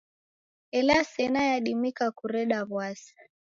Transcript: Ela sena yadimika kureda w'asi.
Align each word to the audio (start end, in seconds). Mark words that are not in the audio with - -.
Ela 0.77 0.97
sena 1.13 1.41
yadimika 1.51 2.05
kureda 2.17 2.59
w'asi. 2.73 3.13